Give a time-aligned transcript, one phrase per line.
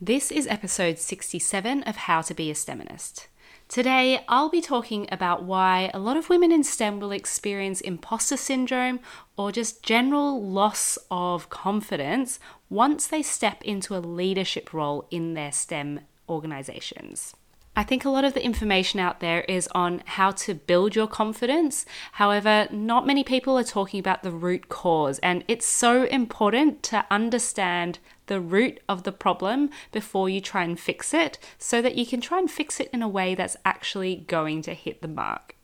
[0.00, 3.26] This is episode 67 of How to Be a STEMinist.
[3.66, 8.36] Today, I'll be talking about why a lot of women in STEM will experience imposter
[8.36, 9.00] syndrome
[9.36, 12.38] or just general loss of confidence
[12.70, 17.34] once they step into a leadership role in their STEM organizations.
[17.78, 21.06] I think a lot of the information out there is on how to build your
[21.06, 21.86] confidence.
[22.10, 27.06] However, not many people are talking about the root cause, and it's so important to
[27.08, 32.04] understand the root of the problem before you try and fix it so that you
[32.04, 35.54] can try and fix it in a way that's actually going to hit the mark.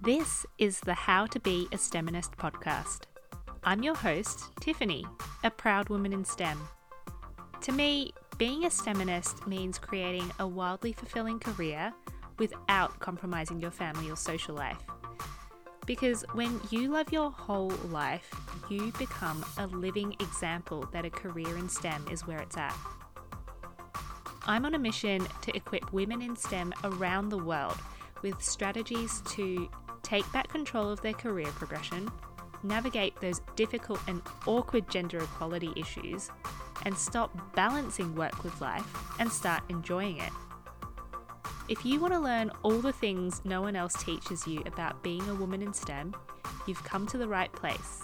[0.00, 3.02] This is the How to Be a STEMinist podcast.
[3.62, 5.06] I'm your host, Tiffany,
[5.44, 6.58] a proud woman in STEM.
[7.60, 11.92] To me, being a STEMinist means creating a wildly fulfilling career
[12.38, 14.82] without compromising your family or social life.
[15.86, 18.32] Because when you love your whole life,
[18.68, 22.76] you become a living example that a career in STEM is where it's at.
[24.44, 27.76] I'm on a mission to equip women in STEM around the world
[28.22, 29.68] with strategies to
[30.02, 32.10] take back control of their career progression,
[32.62, 36.30] navigate those difficult and awkward gender equality issues,
[36.84, 38.86] and stop balancing work with life
[39.18, 40.32] and start enjoying it.
[41.68, 45.26] If you want to learn all the things no one else teaches you about being
[45.28, 46.14] a woman in STEM,
[46.66, 48.02] you've come to the right place.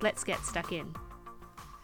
[0.00, 0.94] Let's get stuck in.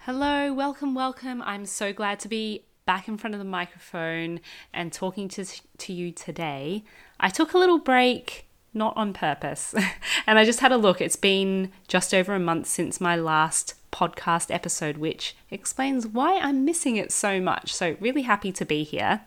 [0.01, 1.43] Hello, welcome, welcome.
[1.43, 4.41] I'm so glad to be back in front of the microphone
[4.73, 5.45] and talking to,
[5.79, 6.85] to you today.
[7.19, 8.46] I took a little break,
[8.77, 9.75] not on purpose,
[10.27, 11.01] and I just had a look.
[11.01, 16.65] It's been just over a month since my last podcast episode, which explains why I'm
[16.65, 17.75] missing it so much.
[17.75, 19.23] So, really happy to be here.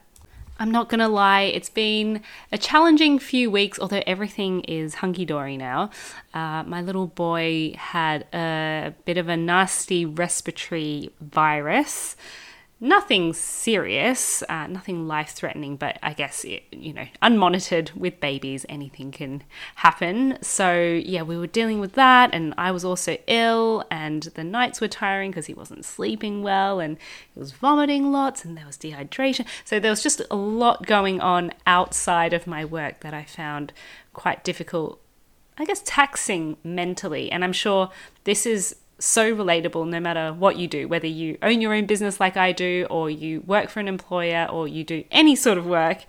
[0.61, 5.55] I'm not gonna lie, it's been a challenging few weeks, although everything is hunky dory
[5.55, 5.89] now.
[6.33, 12.17] Uh, my little boy had a bit of a nasty respiratory virus
[12.81, 18.65] nothing serious, uh, nothing life threatening, but I guess, it, you know, unmonitored with babies,
[18.69, 19.43] anything can
[19.75, 20.37] happen.
[20.41, 24.79] So, yeah, we were dealing with that, and I was also ill, and the nights
[24.79, 26.97] were tiring because he wasn't sleeping well, and
[27.33, 29.45] he was vomiting lots, and there was dehydration.
[29.65, 33.73] So, there was just a lot going on outside of my work that I found
[34.13, 35.01] quite difficult.
[35.57, 37.89] I guess taxing mentally, and I'm sure
[38.23, 42.19] this is so relatable no matter what you do, whether you own your own business
[42.19, 45.65] like I do, or you work for an employer, or you do any sort of
[45.65, 46.05] work.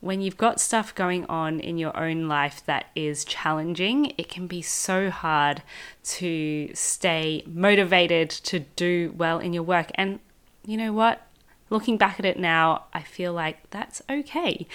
[0.00, 4.46] When you've got stuff going on in your own life that is challenging, it can
[4.46, 5.62] be so hard
[6.04, 9.90] to stay motivated to do well in your work.
[9.94, 10.20] And
[10.66, 11.26] you know what?
[11.70, 14.66] Looking back at it now, I feel like that's okay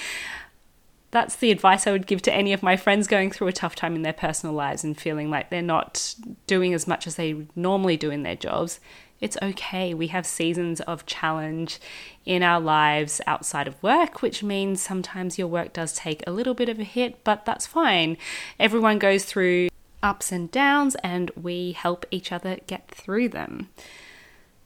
[1.12, 3.76] that's the advice I would give to any of my friends going through a tough
[3.76, 6.16] time in their personal lives and feeling like they're not
[6.46, 8.80] doing as much as they normally do in their jobs.
[9.20, 9.94] It's okay.
[9.94, 11.80] We have seasons of challenge
[12.26, 16.54] in our lives outside of work, which means sometimes your work does take a little
[16.54, 18.18] bit of a hit, but that's fine.
[18.60, 19.70] Everyone goes through
[20.02, 23.70] ups and downs, and we help each other get through them.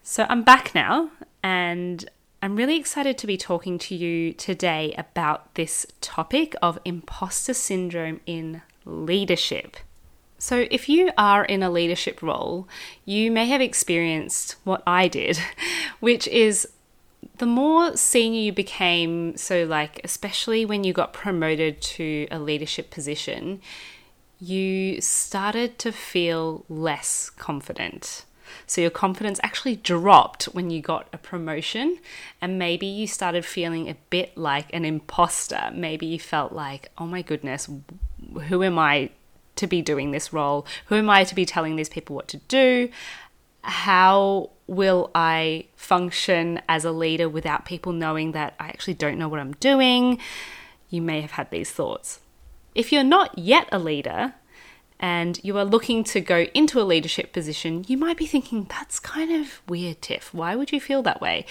[0.03, 1.09] So I'm back now,
[1.41, 2.07] and
[2.43, 8.19] I'm really excited to be talking to you today about this topic of imposter syndrome
[8.25, 9.77] in leadership.
[10.39, 12.67] So, if you are in a leadership role,
[13.05, 15.39] you may have experienced what I did,
[16.01, 16.67] which is
[17.37, 22.91] the more senior you became, so like, especially when you got promoted to a leadership
[22.91, 23.61] position,
[24.41, 28.25] you started to feel less confident.
[28.67, 31.99] So your confidence actually dropped when you got a promotion,
[32.41, 35.71] and maybe you started feeling a bit like an imposter.
[35.73, 37.69] Maybe you felt like, oh my goodness,
[38.47, 39.09] who am I
[39.55, 40.65] to be doing this role?
[40.87, 42.89] Who am I to be telling these people what to do?
[43.61, 49.27] How will I function as a leader without people knowing that I actually don't know
[49.27, 50.19] what I'm doing?
[50.89, 52.19] You may have had these thoughts.
[52.75, 54.33] If you're not yet a leader,
[55.03, 59.01] and you are looking to go into a leadership position, you might be thinking, that's
[59.01, 60.33] kind of weird, Tiff.
[60.33, 61.45] Why would you feel that way?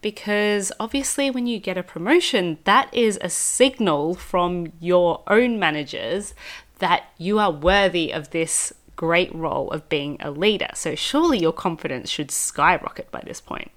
[0.00, 6.32] Because obviously, when you get a promotion, that is a signal from your own managers
[6.78, 10.70] that you are worthy of this great role of being a leader.
[10.72, 13.70] So, surely your confidence should skyrocket by this point.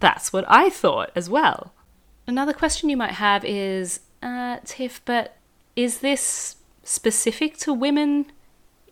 [0.00, 1.74] That's what I thought as well.
[2.26, 5.36] Another question you might have is, uh, Tiff, but
[5.76, 8.32] is this specific to women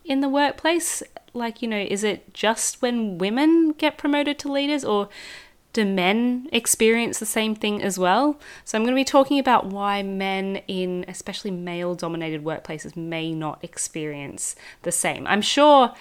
[0.07, 1.03] in the workplace?
[1.33, 5.09] Like, you know, is it just when women get promoted to leaders or
[5.73, 8.39] do men experience the same thing as well?
[8.65, 13.33] So, I'm going to be talking about why men in especially male dominated workplaces may
[13.33, 15.27] not experience the same.
[15.27, 15.93] I'm sure,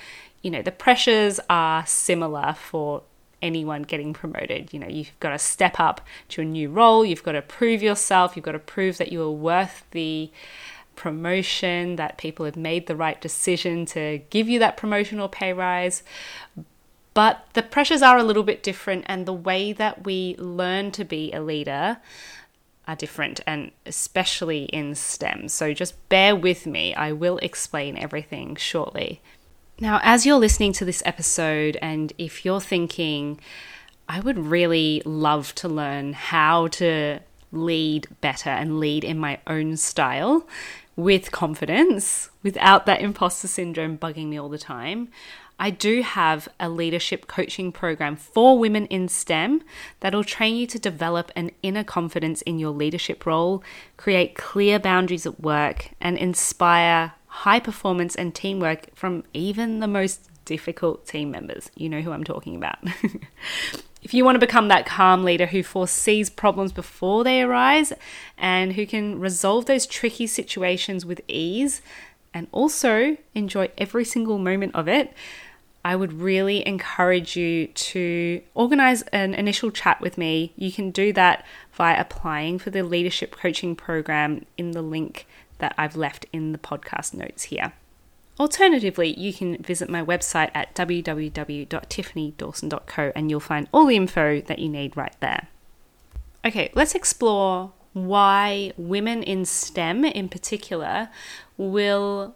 [0.43, 3.03] you know, the pressures are similar for
[3.43, 4.73] anyone getting promoted.
[4.73, 6.01] You know, you've got to step up
[6.31, 9.23] to a new role, you've got to prove yourself, you've got to prove that you
[9.23, 10.31] are worth the
[10.97, 15.53] promotion, that people have made the right decision to give you that promotion or pay
[15.53, 16.03] rise.
[17.15, 21.05] But the pressures are a little bit different, and the way that we learn to
[21.05, 21.99] be a leader
[22.87, 25.49] are different, and especially in STEM.
[25.49, 29.21] So just bear with me, I will explain everything shortly.
[29.81, 33.41] Now, as you're listening to this episode, and if you're thinking,
[34.09, 37.21] I would really love to learn how to
[37.53, 40.47] lead better and lead in my own style
[40.97, 45.09] with confidence without that imposter syndrome bugging me all the time.
[45.59, 49.63] I do have a leadership coaching program for women in STEM
[50.01, 53.63] that'll train you to develop an inner confidence in your leadership role,
[53.97, 60.31] create clear boundaries at work, and inspire high performance and teamwork from even the most
[60.45, 61.71] difficult team members.
[61.75, 62.79] You know who I'm talking about.
[64.07, 67.93] if you want to become that calm leader who foresees problems before they arise
[68.39, 71.83] and who can resolve those tricky situations with ease
[72.33, 75.13] and also enjoy every single moment of it,
[75.85, 80.53] I would really encourage you to organize an initial chat with me.
[80.55, 85.27] You can do that via applying for the leadership coaching program in the link
[85.59, 87.73] that I've left in the podcast notes here.
[88.39, 94.59] Alternatively, you can visit my website at www.tiffanydawson.co and you'll find all the info that
[94.59, 95.49] you need right there.
[96.45, 101.09] Okay, let's explore why women in STEM in particular
[101.57, 102.35] will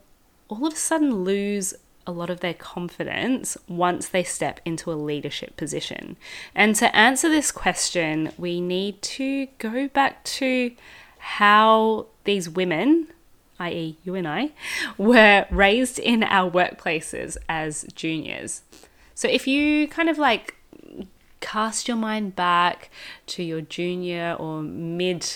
[0.49, 1.75] all of a sudden lose
[2.07, 6.17] a lot of their confidence once they step into a leadership position.
[6.55, 10.73] And to answer this question, we need to go back to
[11.19, 13.09] how these women,
[13.61, 14.51] i.e., you and I,
[14.99, 18.63] were raised in our workplaces as juniors.
[19.15, 20.57] So if you kind of like
[21.41, 22.91] cast your mind back
[23.27, 25.27] to your junior or mid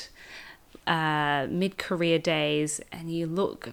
[0.87, 3.73] uh, mid career days and you look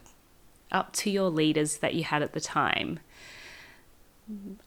[0.71, 2.99] up to your leaders that you had at the time.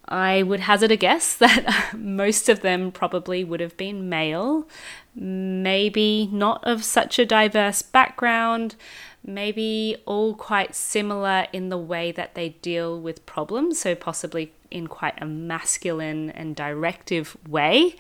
[0.07, 4.69] I would hazard a guess that most of them probably would have been male,
[5.15, 8.77] maybe not of such a diverse background,
[9.25, 14.87] maybe all quite similar in the way that they deal with problems, so possibly in
[14.87, 17.97] quite a masculine and directive way.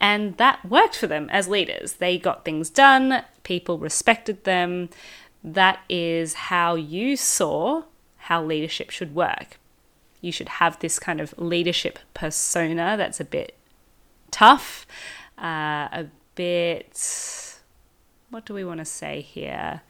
[0.00, 1.94] And that worked for them as leaders.
[1.94, 4.90] They got things done, people respected them,
[5.42, 7.84] that is how you saw
[8.16, 9.58] how leadership should work.
[10.20, 13.56] You should have this kind of leadership persona that's a bit
[14.32, 14.86] tough,
[15.38, 17.60] uh, a bit,
[18.30, 19.82] what do we want to say here?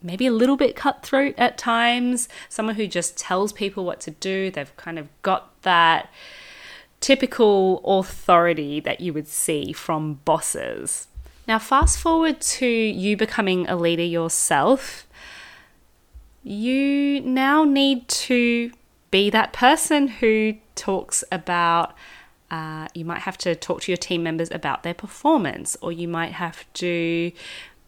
[0.00, 4.50] Maybe a little bit cutthroat at times, someone who just tells people what to do.
[4.50, 6.08] They've kind of got that
[7.00, 11.08] typical authority that you would see from bosses.
[11.46, 15.06] Now, fast forward to you becoming a leader yourself.
[16.42, 18.70] You now need to
[19.10, 21.94] be that person who talks about.
[22.50, 26.06] Uh, you might have to talk to your team members about their performance, or you
[26.06, 27.32] might have to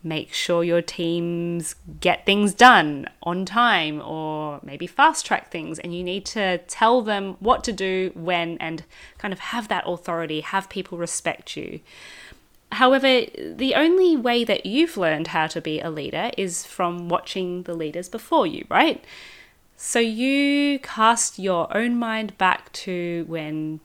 [0.03, 5.95] make sure your teams get things done on time or maybe fast track things and
[5.95, 8.83] you need to tell them what to do when and
[9.19, 11.81] kind of have that authority have people respect you
[12.73, 17.65] However, the only way that you've learned how to be a leader is from watching
[17.65, 19.05] the leaders before you, right?
[19.77, 23.81] So you cast your own mind back to when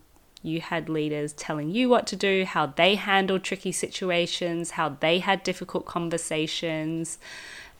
[0.46, 5.20] you had leaders telling you what to do, how they handled tricky situations, how they
[5.20, 7.18] had difficult conversations,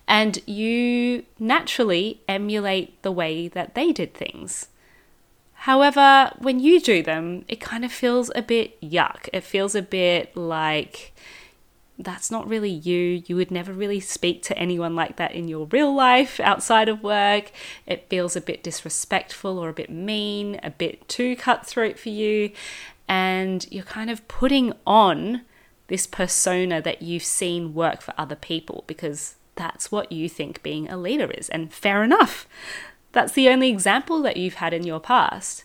[0.08, 4.68] and you naturally emulate the way that they did things.
[5.54, 9.30] However, when you do them, it kind of feels a bit yuck.
[9.34, 11.14] It feels a bit like
[11.98, 13.24] that's not really you.
[13.26, 17.04] You would never really speak to anyone like that in your real life outside of
[17.04, 17.52] work.
[17.86, 22.52] It feels a bit disrespectful or a bit mean, a bit too cutthroat for you.
[23.08, 25.42] And you're kind of putting on
[25.88, 30.90] this persona that you've seen work for other people because that's what you think being
[30.90, 31.48] a leader is.
[31.50, 32.48] And fair enough.
[33.14, 35.64] That's the only example that you've had in your past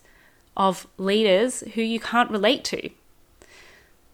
[0.56, 2.90] of leaders who you can't relate to.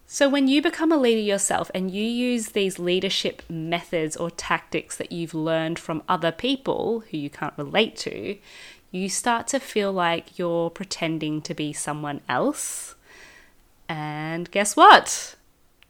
[0.09, 4.97] So, when you become a leader yourself and you use these leadership methods or tactics
[4.99, 8.39] that you've learned from other people who you can't relate to,
[8.93, 12.95] you start to feel like you're pretending to be someone else.
[13.89, 15.37] And guess what?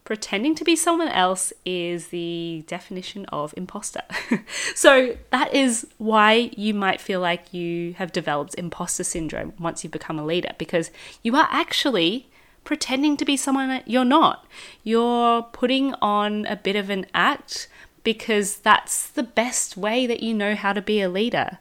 [0.06, 4.02] pretending to be someone else is the definition of imposter.
[4.74, 9.90] so that is why you might feel like you have developed imposter syndrome once you
[9.90, 10.92] become a leader because
[11.22, 12.28] you are actually
[12.66, 14.44] pretending to be someone you're not.
[14.84, 17.68] You're putting on a bit of an act
[18.04, 21.58] because that's the best way that you know how to be a leader.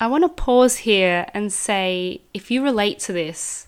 [0.00, 3.66] I want to pause here and say if you relate to this,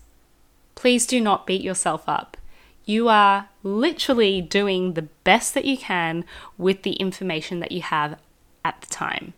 [0.75, 2.37] please do not beat yourself up.
[2.85, 6.23] You are literally doing the best that you can
[6.57, 8.17] with the information that you have
[8.63, 9.33] at the time.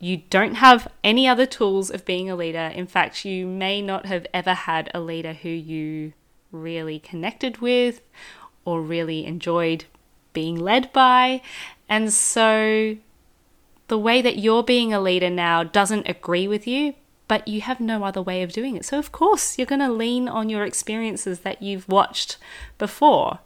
[0.00, 2.72] You don't have any other tools of being a leader.
[2.74, 6.12] In fact, you may not have ever had a leader who you
[6.52, 8.00] really connected with
[8.64, 9.84] or really enjoyed
[10.32, 11.42] being led by.
[11.88, 12.96] And so
[13.88, 16.94] the way that you're being a leader now doesn't agree with you,
[17.26, 18.84] but you have no other way of doing it.
[18.84, 22.36] So, of course, you're going to lean on your experiences that you've watched
[22.76, 23.40] before.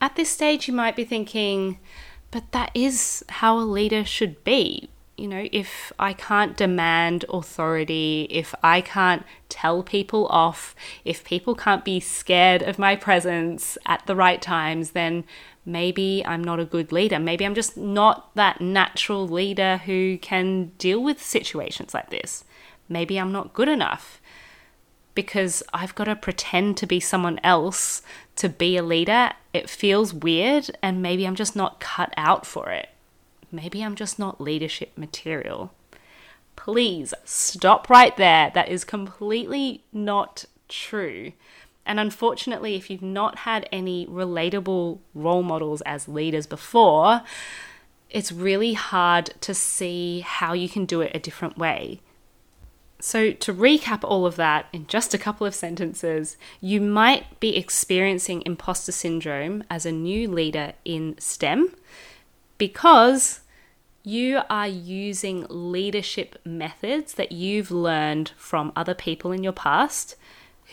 [0.00, 1.78] At this stage, you might be thinking,
[2.30, 4.90] but that is how a leader should be.
[5.16, 10.74] You know, if I can't demand authority, if I can't tell people off,
[11.06, 15.24] if people can't be scared of my presence at the right times, then
[15.64, 17.18] maybe I'm not a good leader.
[17.18, 22.44] Maybe I'm just not that natural leader who can deal with situations like this.
[22.86, 24.20] Maybe I'm not good enough
[25.14, 28.02] because I've got to pretend to be someone else
[28.36, 29.32] to be a leader.
[29.54, 32.90] It feels weird, and maybe I'm just not cut out for it.
[33.50, 35.72] Maybe I'm just not leadership material.
[36.56, 38.50] Please stop right there.
[38.54, 41.32] That is completely not true.
[41.84, 47.22] And unfortunately, if you've not had any relatable role models as leaders before,
[48.10, 52.00] it's really hard to see how you can do it a different way.
[52.98, 57.56] So, to recap all of that in just a couple of sentences, you might be
[57.56, 61.74] experiencing imposter syndrome as a new leader in STEM
[62.58, 63.40] because
[64.02, 70.14] you are using leadership methods that you've learned from other people in your past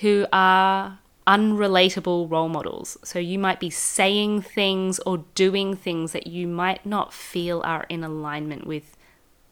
[0.01, 2.97] who are unrelatable role models.
[3.03, 7.85] So you might be saying things or doing things that you might not feel are
[7.89, 8.95] in alignment with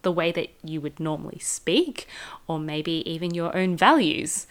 [0.02, 2.08] the way that you would normally speak,
[2.48, 4.48] or maybe even your own values.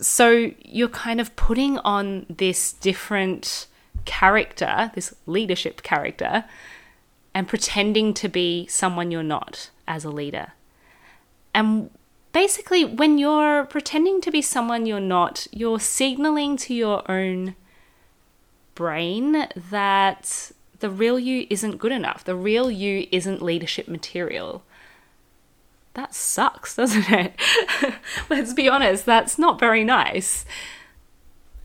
[0.00, 3.66] So you're kind of putting on this different
[4.04, 6.44] character, this leadership character,
[7.36, 10.52] and pretending to be someone you're not as a leader.
[11.54, 11.90] And
[12.32, 17.54] basically, when you're pretending to be someone you're not, you're signaling to your own
[18.74, 22.24] brain that the real you isn't good enough.
[22.24, 24.62] The real you isn't leadership material.
[25.92, 27.34] That sucks, doesn't it?
[28.30, 30.46] Let's be honest, that's not very nice.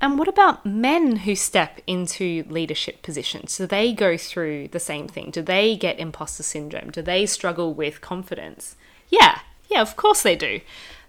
[0.02, 3.56] And what about men who step into leadership positions?
[3.56, 5.30] Do they go through the same thing?
[5.30, 6.90] Do they get imposter syndrome?
[6.90, 8.76] Do they struggle with confidence?
[9.10, 10.62] Yeah, yeah, of course they do.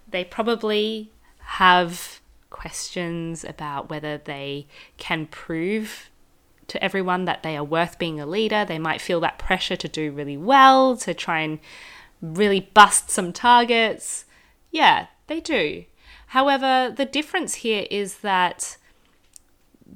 [0.07, 2.21] They probably have
[2.51, 4.67] questions about whether they
[4.99, 6.11] can prove
[6.69, 8.67] to everyone that they are worth being a leader.
[8.67, 11.61] They might feel that pressure to do really well, to try and
[12.21, 14.27] really bust some targets.
[14.71, 15.87] Yeah, they do.
[16.29, 18.77] However, the difference here is that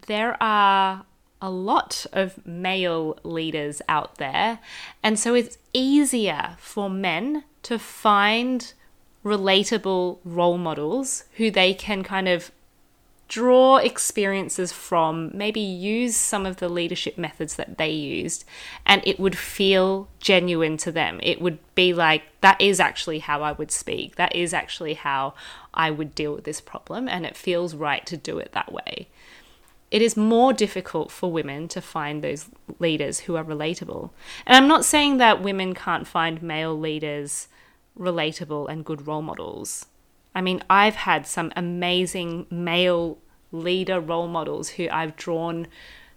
[0.07, 1.05] there are
[1.41, 4.59] a lot of male leaders out there,
[5.03, 8.73] and so it's easier for men to find
[9.25, 12.53] relatable role models who they can kind of
[13.29, 18.45] draw experiences from, maybe use some of the leadership methods that they used,
[18.87, 21.19] and it would feel genuine to them.
[21.23, 24.15] It would be like, that is actually how I would speak.
[24.15, 25.35] That is actually how
[25.75, 29.09] I would deal with this problem, and it feels right to do it that way.
[29.97, 34.11] It is more difficult for women to find those leaders who are relatable.
[34.45, 37.49] And I'm not saying that women can't find male leaders
[37.99, 39.87] relatable and good role models.
[40.35, 43.17] I mean, I've had some amazing male
[43.50, 45.67] leader role models who I've drawn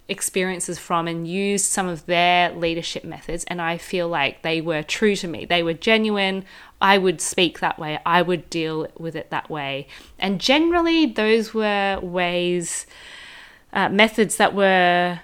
[0.10, 4.84] experiences from and used some of their leadership methods, and I feel like they were
[4.84, 5.46] true to me.
[5.46, 6.44] They were genuine.
[6.82, 9.88] I would speak that way, I would deal with it that way.
[10.18, 12.86] And generally, those were ways,
[13.74, 15.20] uh, methods that were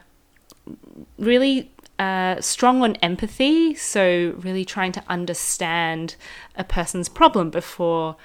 [1.17, 6.15] really uh, strong on empathy, so really trying to understand
[6.55, 8.15] a person's problem before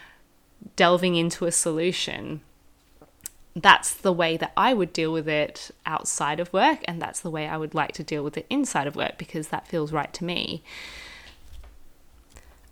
[0.76, 2.40] delving into a solution.
[3.54, 7.30] That's the way that I would deal with it outside of work, and that's the
[7.30, 10.12] way I would like to deal with it inside of work because that feels right
[10.14, 10.62] to me.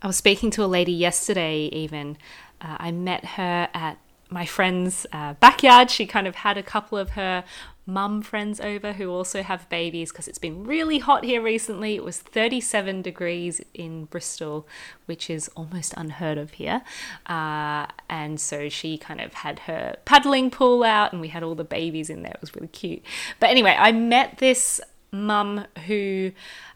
[0.01, 2.17] I was speaking to a lady yesterday, even.
[2.61, 3.97] Uh, I met her at
[4.29, 5.89] my friend's uh, backyard.
[5.89, 7.43] She kind of had a couple of her
[7.89, 11.95] mum friends over who also have babies because it's been really hot here recently.
[11.95, 14.67] It was 37 degrees in Bristol,
[15.07, 16.83] which is almost unheard of here.
[17.25, 21.55] Uh, and so she kind of had her paddling pool out and we had all
[21.55, 22.33] the babies in there.
[22.33, 23.01] It was really cute.
[23.39, 24.79] But anyway, I met this
[25.11, 26.31] mum who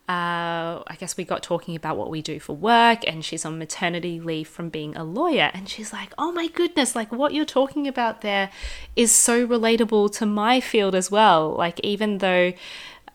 [0.09, 3.57] uh, I guess we got talking about what we do for work, and she's on
[3.57, 5.49] maternity leave from being a lawyer.
[5.53, 8.49] And she's like, Oh my goodness, like what you're talking about there
[8.97, 11.51] is so relatable to my field as well.
[11.51, 12.51] Like, even though,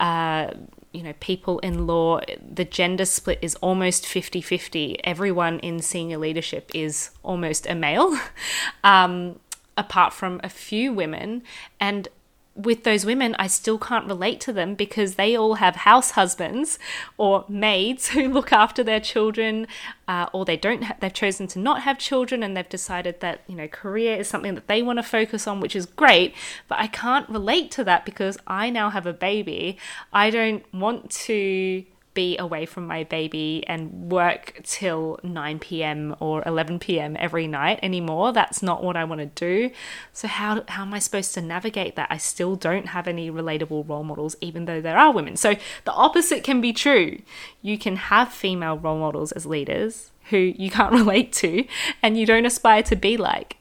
[0.00, 0.52] uh,
[0.92, 5.04] you know, people in law, the gender split is almost 50 50.
[5.04, 8.18] Everyone in senior leadership is almost a male,
[8.82, 9.38] um,
[9.76, 11.42] apart from a few women.
[11.78, 12.08] And
[12.58, 16.78] with those women, I still can't relate to them because they all have house husbands
[17.16, 19.68] or maids who look after their children,
[20.08, 20.82] uh, or they don't.
[20.82, 24.28] Ha- they've chosen to not have children, and they've decided that you know career is
[24.28, 26.34] something that they want to focus on, which is great.
[26.66, 29.78] But I can't relate to that because I now have a baby.
[30.12, 31.84] I don't want to
[32.18, 36.16] be away from my baby and work till 9 p.m.
[36.18, 37.16] or 11 p.m.
[37.16, 38.32] every night anymore.
[38.32, 39.70] That's not what I want to do.
[40.12, 42.08] So, how, how am I supposed to navigate that?
[42.10, 45.36] I still don't have any relatable role models, even though there are women.
[45.36, 47.20] So, the opposite can be true.
[47.62, 51.66] You can have female role models as leaders who you can't relate to
[52.02, 53.58] and you don't aspire to be like.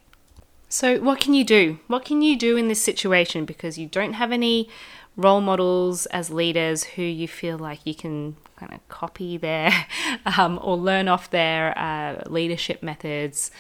[0.68, 1.78] So, what can you do?
[1.86, 4.68] What can you do in this situation because you don't have any
[5.16, 9.72] role models as leaders who you feel like you can kind of copy their
[10.38, 13.52] um, or learn off their uh, leadership methods.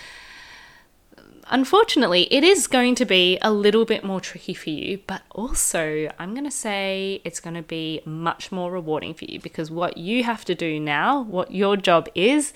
[1.49, 6.09] Unfortunately, it is going to be a little bit more tricky for you, but also
[6.19, 9.97] I'm going to say it's going to be much more rewarding for you because what
[9.97, 12.51] you have to do now, what your job is,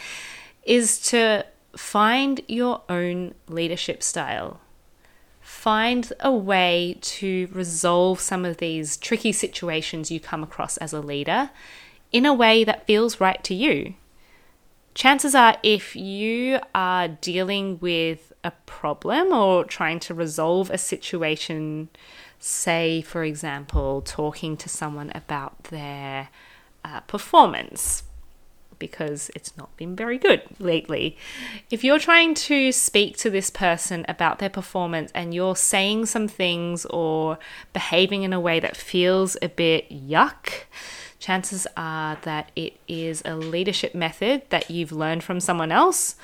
[0.63, 1.45] is to
[1.75, 4.59] find your own leadership style.
[5.39, 10.99] Find a way to resolve some of these tricky situations you come across as a
[10.99, 11.49] leader
[12.11, 13.95] in a way that feels right to you.
[14.93, 21.89] Chances are, if you are dealing with a problem or trying to resolve a situation,
[22.39, 26.29] say, for example, talking to someone about their
[26.83, 28.03] uh, performance,
[28.79, 31.15] because it's not been very good lately.
[31.69, 36.27] If you're trying to speak to this person about their performance and you're saying some
[36.27, 37.37] things or
[37.73, 40.63] behaving in a way that feels a bit yuck,
[41.21, 46.15] chances are that it is a leadership method that you've learned from someone else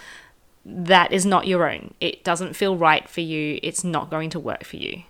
[0.66, 1.94] that is not your own.
[2.02, 5.04] It doesn't feel right for you, it's not going to work for you.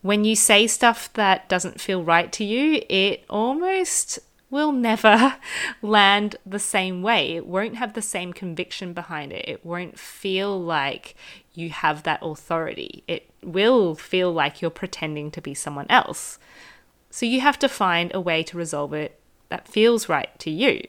[0.00, 5.36] When you say stuff that doesn't feel right to you, it almost will never
[5.82, 7.34] land the same way.
[7.34, 9.44] It won't have the same conviction behind it.
[9.48, 11.16] It won't feel like
[11.54, 13.02] you have that authority.
[13.08, 16.38] It will feel like you're pretending to be someone else.
[17.10, 20.86] So you have to find a way to resolve it that feels right to you.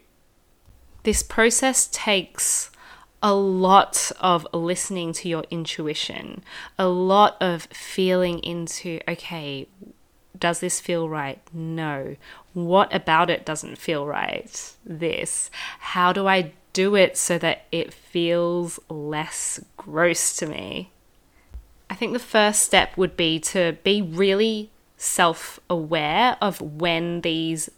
[1.03, 2.69] This process takes
[3.23, 6.43] a lot of listening to your intuition,
[6.77, 9.67] a lot of feeling into, okay,
[10.37, 11.39] does this feel right?
[11.53, 12.15] No.
[12.53, 14.75] What about it doesn't feel right?
[14.85, 15.49] This.
[15.79, 20.91] How do I do it so that it feels less gross to me?
[21.89, 27.69] I think the first step would be to be really self aware of when these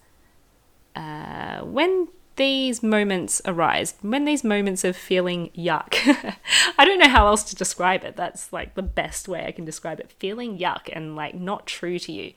[0.95, 2.07] uh, when
[2.39, 5.93] these moments arise, when these moments of feeling yuck.
[6.77, 8.15] I don't know how else to describe it.
[8.15, 10.11] That's like the best way I can describe it.
[10.19, 12.33] Feeling yuck and like not true to you.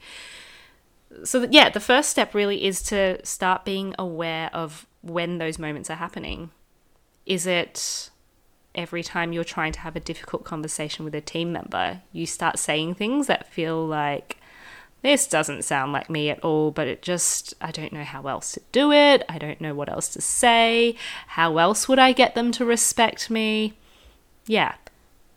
[1.25, 5.59] So, that, yeah, the first step really is to start being aware of when those
[5.59, 6.51] moments are happening.
[7.25, 8.11] Is it
[8.75, 12.59] every time you're trying to have a difficult conversation with a team member, you start
[12.59, 14.39] saying things that feel like,
[15.03, 18.53] this doesn't sound like me at all, but it just, I don't know how else
[18.53, 19.25] to do it.
[19.29, 20.97] I don't know what else to say.
[21.29, 23.75] How else would I get them to respect me?
[24.47, 24.75] Yeah,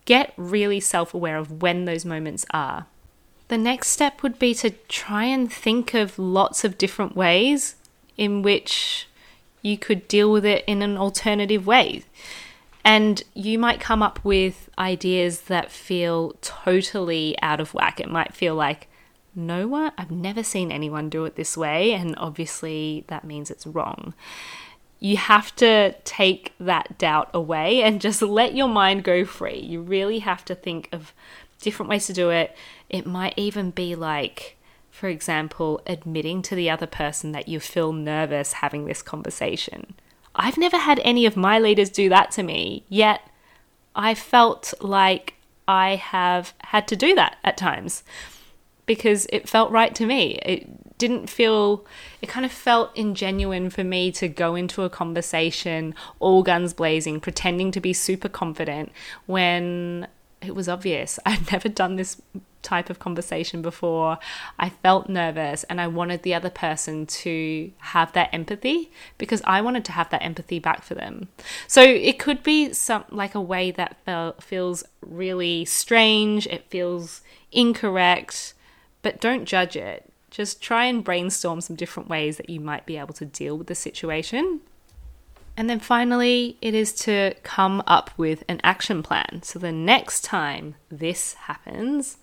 [0.05, 2.85] get really self aware of when those moments are.
[3.47, 7.75] The next step would be to try and think of lots of different ways
[8.17, 9.07] in which
[9.61, 12.03] you could deal with it in an alternative way.
[12.83, 17.99] And you might come up with ideas that feel totally out of whack.
[17.99, 18.87] It might feel like,
[19.35, 23.67] no one, I've never seen anyone do it this way, and obviously that means it's
[23.67, 24.13] wrong.
[24.99, 29.59] You have to take that doubt away and just let your mind go free.
[29.59, 31.13] You really have to think of
[31.59, 32.55] different ways to do it.
[32.89, 34.57] It might even be like,
[34.89, 39.95] for example, admitting to the other person that you feel nervous having this conversation.
[40.33, 43.21] I've never had any of my leaders do that to me, yet
[43.95, 45.35] I felt like
[45.67, 48.03] I have had to do that at times
[48.85, 50.39] because it felt right to me.
[50.43, 51.85] It didn't feel,
[52.21, 57.19] it kind of felt ingenuine for me to go into a conversation all guns blazing,
[57.19, 58.91] pretending to be super confident
[59.25, 60.07] when
[60.41, 61.19] it was obvious.
[61.25, 62.21] I'd never done this
[62.65, 64.17] type of conversation before.
[64.57, 69.61] I felt nervous and I wanted the other person to have that empathy because I
[69.61, 71.29] wanted to have that empathy back for them.
[71.67, 77.21] So it could be some like a way that felt, feels really strange, it feels
[77.51, 78.55] incorrect,
[79.05, 80.11] but don't judge it.
[80.31, 83.67] Just try and brainstorm some different ways that you might be able to deal with
[83.67, 84.61] the situation.
[85.55, 89.43] And then finally, it is to come up with an action plan.
[89.43, 92.17] So the next time this happens,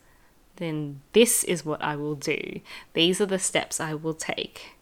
[0.57, 2.59] then this is what I will do.
[2.95, 4.73] These are the steps I will take.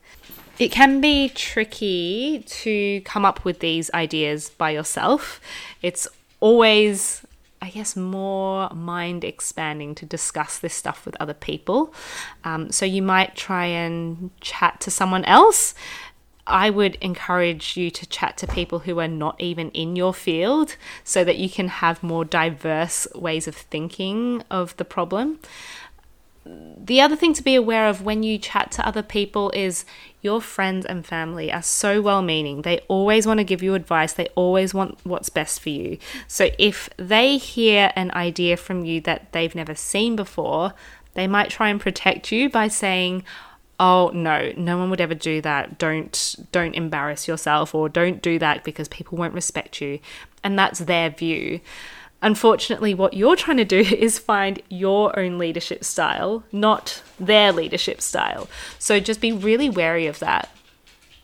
[0.59, 5.39] It can be tricky to come up with these ideas by yourself.
[5.83, 6.09] It's
[6.41, 7.27] always,
[7.63, 11.95] I guess, more mind expanding to discuss this stuff with other people.
[12.43, 15.75] Um, so you might try and chat to someone else
[16.51, 20.77] I would encourage you to chat to people who are not even in your field
[21.05, 25.39] so that you can have more diverse ways of thinking of the problem.
[26.45, 29.85] The other thing to be aware of when you chat to other people is
[30.23, 32.63] your friends and family are so well meaning.
[32.63, 35.99] They always want to give you advice, they always want what's best for you.
[36.27, 40.73] So if they hear an idea from you that they've never seen before,
[41.15, 43.25] they might try and protect you by saying,
[43.79, 48.39] oh no no one would ever do that don't don't embarrass yourself or don't do
[48.39, 49.99] that because people won't respect you
[50.45, 51.59] and that's their view
[52.23, 58.01] unfortunately what you're trying to do is find your own leadership style not their leadership
[58.01, 58.49] style.
[58.79, 60.51] So just be really wary of that.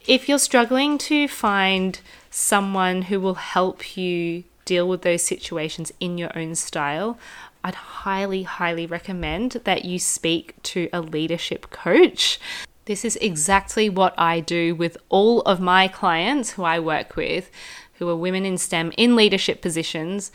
[0.06, 1.98] If you're struggling to find
[2.30, 7.18] someone who will help you deal with those situations in your own style
[7.66, 12.38] I'd highly, highly recommend that you speak to a leadership coach.
[12.84, 17.50] This is exactly what I do with all of my clients who I work with,
[17.94, 20.30] who are women in STEM in leadership positions,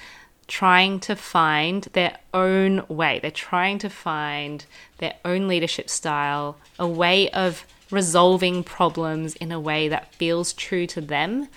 [0.52, 3.20] trying to find their own way.
[3.22, 4.66] They're trying to find
[4.98, 10.86] their own leadership style, a way of resolving problems in a way that feels true
[10.88, 11.48] to them.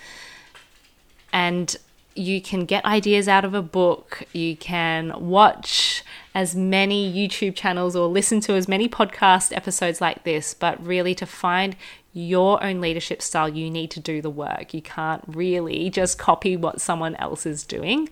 [1.33, 1.75] And
[2.15, 6.01] you can get ideas out of a book, you can watch
[6.33, 11.13] as many YouTube channels or listen to as many podcast episodes like this, but really
[11.15, 11.75] to find
[12.13, 14.73] your own leadership style, you need to do the work.
[14.73, 18.07] You can't really just copy what someone else is doing.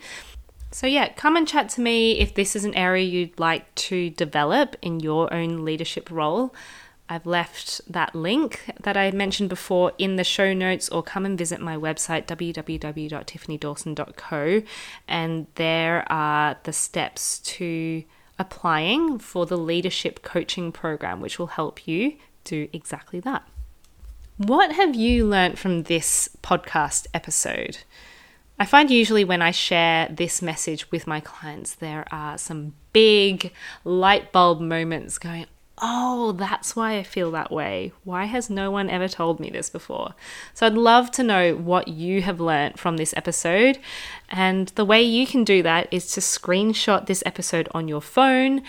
[0.74, 4.10] So, yeah, come and chat to me if this is an area you'd like to
[4.10, 6.56] develop in your own leadership role.
[7.08, 11.38] I've left that link that I mentioned before in the show notes, or come and
[11.38, 14.64] visit my website, www.tiffanydawson.co,
[15.08, 18.04] and there are the steps to
[18.40, 23.48] applying for the leadership coaching program, which will help you do exactly that.
[24.38, 27.78] What have you learned from this podcast episode?
[28.63, 33.52] I find usually when I share this message with my clients, there are some big
[33.84, 35.47] light bulb moments going,
[35.80, 37.91] oh, that's why I feel that way.
[38.06, 40.13] Why has no one ever told me this before?
[40.54, 43.80] So I'd love to know what you have learnt from this episode.
[44.30, 48.62] And the way you can do that is to screenshot this episode on your phone,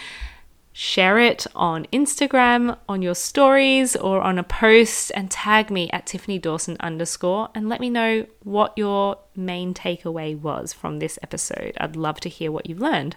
[0.76, 6.04] share it on Instagram, on your stories, or on a post, and tag me at
[6.04, 11.74] Tiffany Dawson underscore and let me know what your main takeaway was from this episode.
[11.78, 13.16] I'd love to hear what you've learned.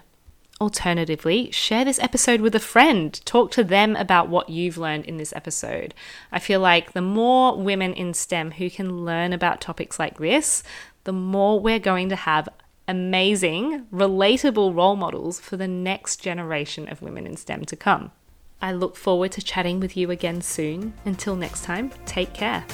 [0.60, 3.20] Alternatively, share this episode with a friend.
[3.24, 5.94] Talk to them about what you've learned in this episode.
[6.30, 10.62] I feel like the more women in STEM who can learn about topics like this,
[11.02, 12.48] the more we're going to have
[12.88, 18.10] amazing, relatable role models for the next generation of women in STEM to come.
[18.60, 20.94] I look forward to chatting with you again soon.
[21.04, 22.64] Until next time, take care.